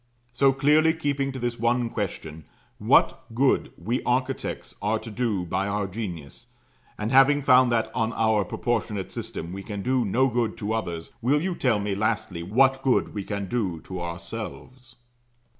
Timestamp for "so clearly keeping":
0.31-1.31